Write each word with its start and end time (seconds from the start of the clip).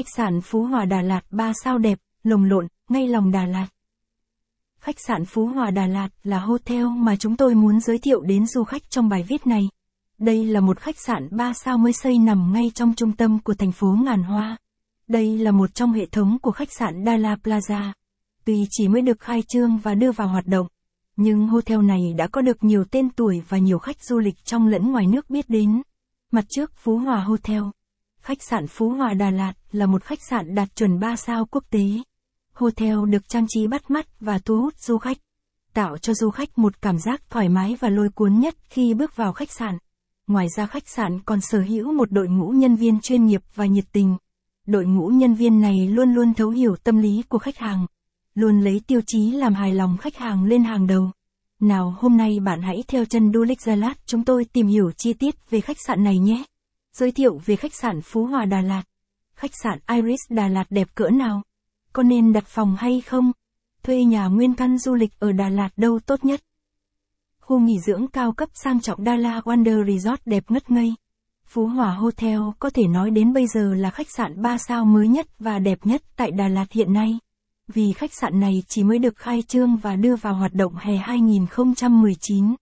Khách 0.00 0.16
sạn 0.16 0.40
Phú 0.40 0.62
Hòa 0.62 0.84
Đà 0.84 1.02
Lạt 1.02 1.20
3 1.30 1.52
sao 1.64 1.78
đẹp, 1.78 1.98
lồng 2.22 2.44
lộn, 2.44 2.66
ngay 2.88 3.08
lòng 3.08 3.30
Đà 3.30 3.46
Lạt. 3.46 3.66
Khách 4.80 5.00
sạn 5.06 5.24
Phú 5.24 5.46
Hòa 5.46 5.70
Đà 5.70 5.86
Lạt 5.86 6.08
là 6.22 6.38
hotel 6.38 6.86
mà 6.86 7.16
chúng 7.16 7.36
tôi 7.36 7.54
muốn 7.54 7.80
giới 7.80 7.98
thiệu 7.98 8.20
đến 8.20 8.46
du 8.46 8.64
khách 8.64 8.90
trong 8.90 9.08
bài 9.08 9.24
viết 9.28 9.46
này. 9.46 9.68
Đây 10.18 10.44
là 10.44 10.60
một 10.60 10.78
khách 10.78 10.98
sạn 10.98 11.28
3 11.30 11.52
sao 11.52 11.78
mới 11.78 11.92
xây 11.92 12.18
nằm 12.18 12.52
ngay 12.52 12.70
trong 12.74 12.94
trung 12.94 13.12
tâm 13.12 13.38
của 13.38 13.54
thành 13.54 13.72
phố 13.72 13.96
Ngàn 14.04 14.22
Hoa. 14.22 14.56
Đây 15.08 15.38
là 15.38 15.50
một 15.50 15.74
trong 15.74 15.92
hệ 15.92 16.06
thống 16.06 16.38
của 16.42 16.52
khách 16.52 16.72
sạn 16.78 17.04
Dala 17.06 17.36
Plaza. 17.42 17.92
Tuy 18.44 18.66
chỉ 18.70 18.88
mới 18.88 19.02
được 19.02 19.20
khai 19.20 19.42
trương 19.48 19.78
và 19.78 19.94
đưa 19.94 20.12
vào 20.12 20.28
hoạt 20.28 20.46
động, 20.46 20.66
nhưng 21.16 21.46
hotel 21.46 21.82
này 21.82 22.14
đã 22.16 22.26
có 22.26 22.40
được 22.40 22.64
nhiều 22.64 22.84
tên 22.84 23.10
tuổi 23.10 23.42
và 23.48 23.58
nhiều 23.58 23.78
khách 23.78 24.04
du 24.04 24.18
lịch 24.18 24.44
trong 24.44 24.66
lẫn 24.66 24.92
ngoài 24.92 25.06
nước 25.06 25.30
biết 25.30 25.48
đến. 25.48 25.82
Mặt 26.32 26.44
trước 26.48 26.72
Phú 26.74 26.96
Hòa 26.96 27.20
Hotel. 27.20 27.62
Khách 28.22 28.42
sạn 28.42 28.66
Phú 28.66 28.88
Hòa 28.88 29.14
Đà 29.14 29.30
Lạt 29.30 29.52
là 29.72 29.86
một 29.86 30.04
khách 30.04 30.22
sạn 30.30 30.54
đạt 30.54 30.76
chuẩn 30.76 31.00
3 31.00 31.16
sao 31.16 31.46
quốc 31.50 31.64
tế. 31.70 31.84
Hotel 32.52 32.96
được 33.10 33.28
trang 33.28 33.46
trí 33.48 33.66
bắt 33.66 33.90
mắt 33.90 34.20
và 34.20 34.38
thu 34.38 34.60
hút 34.60 34.74
du 34.78 34.98
khách, 34.98 35.18
tạo 35.74 35.98
cho 35.98 36.14
du 36.14 36.30
khách 36.30 36.58
một 36.58 36.82
cảm 36.82 36.98
giác 36.98 37.30
thoải 37.30 37.48
mái 37.48 37.76
và 37.80 37.88
lôi 37.88 38.08
cuốn 38.14 38.40
nhất 38.40 38.54
khi 38.70 38.94
bước 38.94 39.16
vào 39.16 39.32
khách 39.32 39.52
sạn. 39.52 39.78
Ngoài 40.26 40.46
ra 40.56 40.66
khách 40.66 40.88
sạn 40.88 41.20
còn 41.20 41.40
sở 41.40 41.60
hữu 41.60 41.92
một 41.92 42.12
đội 42.12 42.28
ngũ 42.28 42.48
nhân 42.48 42.76
viên 42.76 43.00
chuyên 43.00 43.26
nghiệp 43.26 43.42
và 43.54 43.66
nhiệt 43.66 43.84
tình. 43.92 44.16
Đội 44.66 44.84
ngũ 44.86 45.08
nhân 45.08 45.34
viên 45.34 45.60
này 45.60 45.88
luôn 45.88 46.14
luôn 46.14 46.34
thấu 46.34 46.50
hiểu 46.50 46.76
tâm 46.76 46.98
lý 46.98 47.22
của 47.28 47.38
khách 47.38 47.58
hàng, 47.58 47.86
luôn 48.34 48.60
lấy 48.60 48.80
tiêu 48.86 49.00
chí 49.06 49.30
làm 49.30 49.54
hài 49.54 49.74
lòng 49.74 49.96
khách 49.96 50.16
hàng 50.16 50.44
lên 50.44 50.64
hàng 50.64 50.86
đầu. 50.86 51.10
Nào 51.60 51.96
hôm 51.98 52.16
nay 52.16 52.40
bạn 52.40 52.62
hãy 52.62 52.84
theo 52.88 53.04
chân 53.04 53.32
Du 53.32 53.42
Lịch 53.42 53.60
Gia 53.60 53.74
Lát 53.74 53.94
chúng 54.06 54.24
tôi 54.24 54.44
tìm 54.44 54.66
hiểu 54.66 54.92
chi 54.96 55.12
tiết 55.12 55.50
về 55.50 55.60
khách 55.60 55.76
sạn 55.86 56.04
này 56.04 56.18
nhé. 56.18 56.44
Giới 56.92 57.12
thiệu 57.12 57.40
về 57.46 57.56
khách 57.56 57.74
sạn 57.74 58.00
Phú 58.00 58.24
Hòa 58.24 58.44
Đà 58.44 58.60
Lạt. 58.60 58.82
Khách 59.34 59.50
sạn 59.62 59.78
Iris 59.88 60.20
Đà 60.28 60.48
Lạt 60.48 60.64
đẹp 60.70 60.88
cỡ 60.94 61.08
nào? 61.08 61.42
Có 61.92 62.02
nên 62.02 62.32
đặt 62.32 62.44
phòng 62.46 62.76
hay 62.78 63.00
không? 63.00 63.32
Thuê 63.82 64.04
nhà 64.04 64.26
nguyên 64.26 64.54
căn 64.54 64.78
du 64.78 64.94
lịch 64.94 65.10
ở 65.18 65.32
Đà 65.32 65.48
Lạt 65.48 65.68
đâu 65.76 65.98
tốt 66.06 66.24
nhất? 66.24 66.40
Khu 67.40 67.60
nghỉ 67.60 67.78
dưỡng 67.86 68.08
cao 68.08 68.32
cấp 68.32 68.48
sang 68.54 68.80
trọng 68.80 69.04
Đà 69.04 69.16
Lạt 69.16 69.40
Wonder 69.44 69.86
Resort 69.86 70.20
đẹp 70.24 70.44
ngất 70.48 70.70
ngây. 70.70 70.94
Phú 71.46 71.66
Hòa 71.66 71.94
Hotel 71.94 72.40
có 72.58 72.70
thể 72.70 72.82
nói 72.86 73.10
đến 73.10 73.32
bây 73.32 73.46
giờ 73.46 73.74
là 73.74 73.90
khách 73.90 74.10
sạn 74.16 74.42
3 74.42 74.58
sao 74.58 74.84
mới 74.84 75.08
nhất 75.08 75.26
và 75.38 75.58
đẹp 75.58 75.78
nhất 75.86 76.02
tại 76.16 76.30
Đà 76.30 76.48
Lạt 76.48 76.72
hiện 76.72 76.92
nay. 76.92 77.18
Vì 77.68 77.92
khách 77.92 78.14
sạn 78.14 78.40
này 78.40 78.62
chỉ 78.68 78.84
mới 78.84 78.98
được 78.98 79.16
khai 79.16 79.42
trương 79.42 79.76
và 79.76 79.96
đưa 79.96 80.16
vào 80.16 80.34
hoạt 80.34 80.54
động 80.54 80.74
hè 80.76 80.96
2019. 80.96 82.54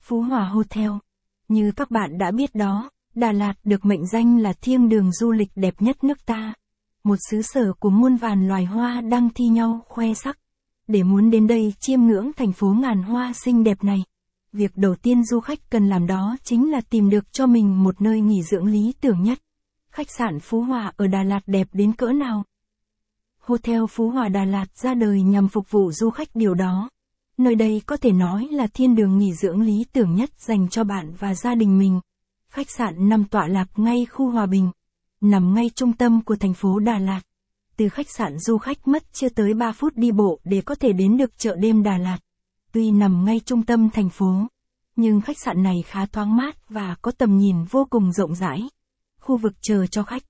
Phú 0.00 0.20
Hòa 0.20 0.44
Hotel. 0.44 0.90
Như 1.48 1.72
các 1.76 1.90
bạn 1.90 2.18
đã 2.18 2.30
biết 2.30 2.54
đó, 2.54 2.90
Đà 3.14 3.32
Lạt 3.32 3.54
được 3.64 3.84
mệnh 3.84 4.06
danh 4.06 4.38
là 4.38 4.52
thiên 4.52 4.88
đường 4.88 5.12
du 5.12 5.32
lịch 5.32 5.50
đẹp 5.54 5.74
nhất 5.78 6.04
nước 6.04 6.26
ta. 6.26 6.54
Một 7.04 7.16
xứ 7.30 7.42
sở 7.42 7.72
của 7.72 7.90
muôn 7.90 8.16
vàn 8.16 8.48
loài 8.48 8.64
hoa 8.64 9.00
đang 9.00 9.28
thi 9.34 9.44
nhau 9.44 9.80
khoe 9.88 10.14
sắc. 10.14 10.38
Để 10.88 11.02
muốn 11.02 11.30
đến 11.30 11.46
đây 11.46 11.74
chiêm 11.80 12.00
ngưỡng 12.00 12.32
thành 12.32 12.52
phố 12.52 12.74
ngàn 12.80 13.02
hoa 13.02 13.32
xinh 13.44 13.64
đẹp 13.64 13.84
này. 13.84 14.04
Việc 14.52 14.76
đầu 14.76 14.94
tiên 14.94 15.24
du 15.24 15.40
khách 15.40 15.70
cần 15.70 15.88
làm 15.88 16.06
đó 16.06 16.36
chính 16.42 16.70
là 16.70 16.80
tìm 16.80 17.10
được 17.10 17.32
cho 17.32 17.46
mình 17.46 17.82
một 17.84 18.00
nơi 18.02 18.20
nghỉ 18.20 18.42
dưỡng 18.42 18.66
lý 18.66 18.94
tưởng 19.00 19.22
nhất. 19.22 19.38
Khách 19.90 20.10
sạn 20.10 20.40
Phú 20.40 20.60
Hòa 20.60 20.92
ở 20.96 21.06
Đà 21.06 21.22
Lạt 21.22 21.40
đẹp 21.46 21.68
đến 21.72 21.92
cỡ 21.92 22.12
nào? 22.12 22.44
Hotel 23.40 23.82
Phú 23.90 24.10
Hòa 24.10 24.28
Đà 24.28 24.44
Lạt 24.44 24.66
ra 24.76 24.94
đời 24.94 25.22
nhằm 25.22 25.48
phục 25.48 25.70
vụ 25.70 25.92
du 25.92 26.10
khách 26.10 26.28
điều 26.34 26.54
đó. 26.54 26.90
Nơi 27.38 27.54
đây 27.54 27.82
có 27.86 27.96
thể 27.96 28.12
nói 28.12 28.48
là 28.50 28.66
thiên 28.66 28.94
đường 28.94 29.18
nghỉ 29.18 29.32
dưỡng 29.32 29.60
lý 29.60 29.84
tưởng 29.92 30.14
nhất 30.14 30.30
dành 30.38 30.68
cho 30.68 30.84
bạn 30.84 31.14
và 31.18 31.34
gia 31.34 31.54
đình 31.54 31.78
mình. 31.78 32.00
Khách 32.54 32.70
sạn 32.70 33.08
nằm 33.08 33.24
tọa 33.24 33.46
lạc 33.46 33.68
ngay 33.76 34.06
khu 34.10 34.30
Hòa 34.30 34.46
Bình, 34.46 34.70
nằm 35.20 35.54
ngay 35.54 35.70
trung 35.74 35.92
tâm 35.92 36.24
của 36.24 36.36
thành 36.36 36.54
phố 36.54 36.78
Đà 36.78 36.98
Lạt. 36.98 37.20
Từ 37.76 37.88
khách 37.88 38.10
sạn 38.10 38.38
du 38.38 38.58
khách 38.58 38.88
mất 38.88 39.12
chưa 39.12 39.28
tới 39.28 39.54
3 39.54 39.72
phút 39.72 39.96
đi 39.96 40.12
bộ 40.12 40.40
để 40.44 40.60
có 40.60 40.74
thể 40.74 40.92
đến 40.92 41.16
được 41.16 41.38
chợ 41.38 41.56
đêm 41.56 41.82
Đà 41.82 41.98
Lạt. 41.98 42.18
Tuy 42.72 42.90
nằm 42.90 43.24
ngay 43.24 43.40
trung 43.44 43.62
tâm 43.62 43.90
thành 43.90 44.10
phố, 44.10 44.46
nhưng 44.96 45.20
khách 45.20 45.38
sạn 45.38 45.62
này 45.62 45.82
khá 45.86 46.06
thoáng 46.06 46.36
mát 46.36 46.68
và 46.68 46.96
có 47.02 47.10
tầm 47.18 47.38
nhìn 47.38 47.64
vô 47.70 47.86
cùng 47.90 48.12
rộng 48.12 48.34
rãi. 48.34 48.62
Khu 49.20 49.36
vực 49.36 49.52
chờ 49.60 49.86
cho 49.86 50.02
khách. 50.02 50.22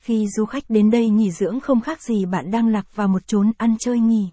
Khi 0.00 0.26
du 0.36 0.44
khách 0.44 0.64
đến 0.68 0.90
đây 0.90 1.08
nghỉ 1.08 1.30
dưỡng 1.30 1.60
không 1.60 1.80
khác 1.80 2.02
gì 2.02 2.26
bạn 2.26 2.50
đang 2.50 2.68
lạc 2.68 2.96
vào 2.96 3.08
một 3.08 3.26
chốn 3.26 3.52
ăn 3.58 3.76
chơi 3.80 3.98
nghỉ. 3.98 4.30